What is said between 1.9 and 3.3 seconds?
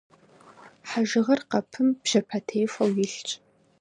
бжьэпэтехуэу илъщ.